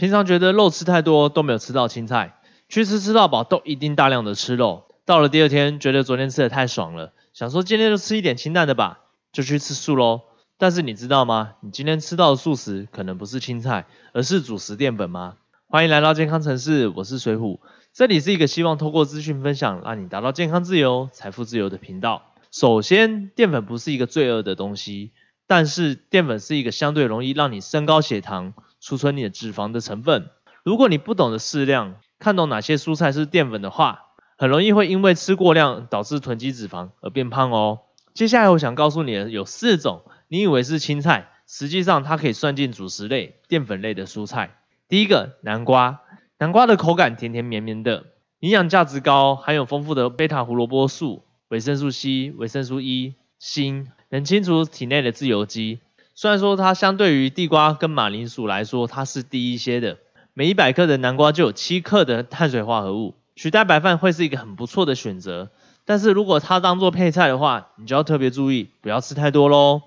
[0.00, 2.34] 平常觉得肉吃太多都没有吃到青菜，
[2.70, 4.86] 去吃吃到饱都一定大量的吃肉。
[5.04, 9.00] 到了第二天，觉得昨天吃的太爽了，想说今天就吃一点清淡的吧，
[9.30, 10.22] 就去吃素喽。
[10.56, 11.52] 但是你知道吗？
[11.60, 13.84] 你今天吃到的素食可能不是青菜，
[14.14, 15.34] 而是主食淀粉吗？
[15.68, 17.60] 欢迎来到健康城市，我是水虎，
[17.92, 22.22] 这里是一个希望透过资讯分享，让你达到健康自由、财富自由的频道。
[22.50, 25.12] 首先，淀粉不是一个罪恶的东西，
[25.46, 30.30] 但是淀粉是一个相对容易让你升高血糖、储存你的脂肪的成分。
[30.64, 34.06] 如果你不懂得适量，看懂哪些蔬菜是淀粉的话，
[34.36, 37.80] 很容易会因为吃过量导致囤积脂肪而变胖哦。
[38.12, 44.56] 接下来我想告诉你的有四种你以为是青菜，实际上它可以算进主食类淀粉类的蔬菜。
[44.88, 46.00] 第一个南瓜，
[46.38, 48.06] 南瓜的口感甜甜绵绵的，
[48.40, 55.80] 营养价值高，含有丰富的贝塔胡萝卜素、维生素 C、维生素 E、锌，能清除体内的自由基。
[56.20, 59.96] 虽然说它相对于地瓜跟马铃薯来说它是低一些的，
[60.34, 63.14] 每一百克的南瓜就有七克的碳水化合物。
[63.36, 65.50] 取代白饭会是一个很不错的选择，
[65.86, 69.80] 但是如果它当做配菜的话，你就要特别注意，不要吃太多喽。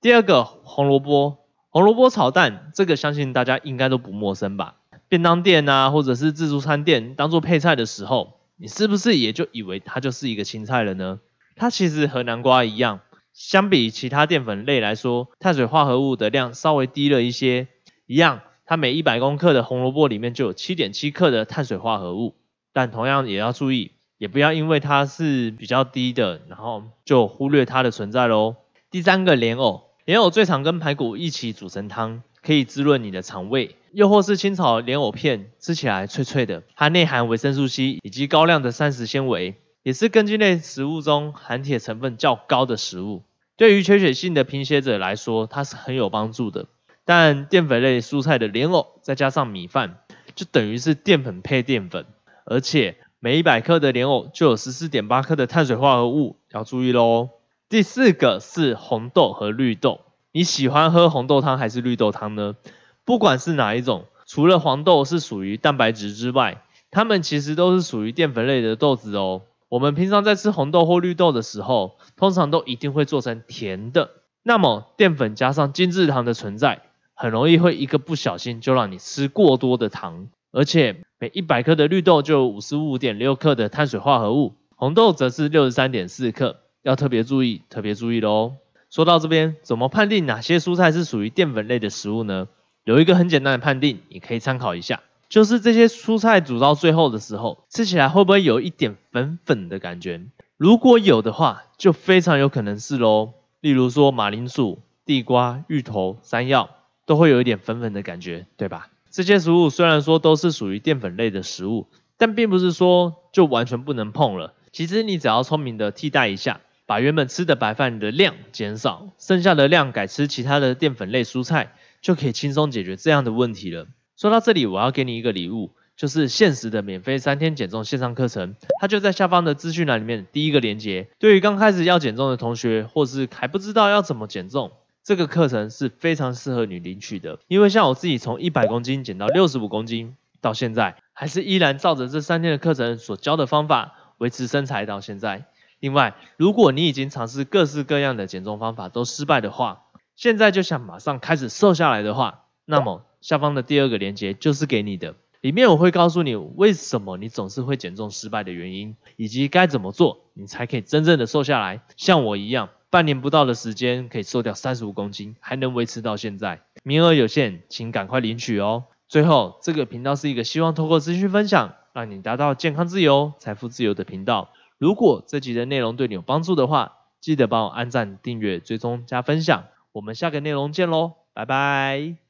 [0.00, 1.38] 第二个红萝卜，
[1.70, 4.76] 红萝卜炒蛋，这个相信大家应该都不陌生吧？
[5.08, 11.18] 便当店啊，或者是自助餐店当做配菜的时候，你是不是也就以为它就是一个青菜了呢？
[11.56, 13.00] 它其实和南瓜一样，
[13.32, 17.68] 相比其他淀粉类来说，碳水化合物的量稍微低了一些。
[18.06, 22.34] 一样，它每一百公克的红萝卜里面就有七点七克的碳水化合物。
[22.72, 28.56] 但同样也要注意，也不要因为它是比较低的，然后就忽略它的存在喽。
[28.90, 33.76] 第三个莲藕，莲藕最常跟排骨一起煮成汤，可以滋润你的肠胃。
[33.92, 43.22] 又或是清炒莲藕片，吃起来脆脆的，它内含维生素 C 以及高量的膳食纤维，也是根茎类食物中含铁成分较高的食物。
[43.56, 46.66] 对于缺血性的贫血者来说，它是很有帮助的。
[47.04, 49.98] 但淀粉类蔬菜的莲藕再加上米饭，
[50.34, 52.06] 就等于是淀粉配淀粉。
[52.44, 57.30] 而且每一百克的莲藕就有十四点八克的碳水化合物，要注意喽。
[57.68, 60.00] 第四个是红豆和绿豆，
[60.32, 62.56] 你喜欢喝红豆汤还是绿豆汤呢？
[63.04, 69.42] 不管是哪一种，除了黄豆是属于蛋白质之外，它们其实都是属于淀粉类的豆子哦。
[69.70, 74.10] 我们平常在吃红豆或绿豆的时候，通常都一定会做成甜的。
[74.42, 76.82] 那么淀粉加上精制糖的存在，
[77.14, 80.28] 很容易会一个不小心就让你吃过多的糖。
[80.50, 88.54] 而且每一百克的绿豆就有五十五点六克的碳水化合物，红豆则是六十三点四克，要特别注意，特别注意喽。
[88.90, 92.48] 说到这边，怎么判定哪些蔬菜是属于淀粉类的食物呢？
[92.82, 94.98] 有一个很简单的判定，你可以参考一下，
[95.30, 100.20] 就是这些蔬菜煮到最后的时候，吃起来会不会有一点粉粉的感觉？
[100.56, 103.32] 如果有的话，就非常有可能是喽。
[103.60, 106.70] 例如说马铃薯、地瓜、芋头、山药，
[107.06, 108.88] 都会有一点粉粉的感觉，对吧？
[109.12, 111.86] 这些食物虽然说都是属于淀粉类的食物，
[112.18, 114.54] 但并不是说就完全不能碰了。
[114.72, 123.86] 其实你只要聪明的替代一下，把原本吃的白饭的量减少，剩下的量改吃其他的淀粉类蔬菜，就可以轻松解决这样的问题了。
[124.20, 131.08] 说到这里，我要给你一个礼物，就是限时的免费三天减重线上课程，它就在下方的资讯栏里面第一个链接。
[131.18, 134.72] 对于刚开始要减重的同学，或是还不知道要怎么减重。
[135.02, 145.46] 这个课程是非常适合你领取的，因为像我自己从一百公斤减到六十五公斤，到现在还是依然照着这三天的课程所教的方法维持身材到现在。
[145.78, 162.70] 另外，如果你已经尝试各式各样的减重方法都失败的话，现在就想马上开始瘦下来的话，那么下方的第二个链接就是给你的，里面我会告诉你为什么你总是会减重失败的原因，以及该怎么做你才可以真正的瘦下来，像我一样。
[162.90, 168.86] 半年不到的时间可以瘦掉三十五公斤，还能维持到现在，名额有限，请赶快领取哦。
[169.06, 174.50] 最后，这个频道是一个希望通过资讯分享，让你达到健康自由、财富自由的频道。
[174.76, 179.66] 如果这集的内容对你有帮助的话，记得帮我按赞、订阅、追踪、加分享。
[179.92, 182.29] 我们下个内容见喽，拜拜。